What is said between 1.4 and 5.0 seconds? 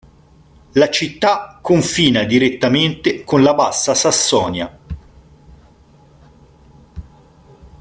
confina direttamente con la Bassa Sassonia.